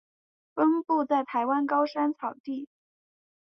[0.55, 2.67] 分布在台湾高山草地。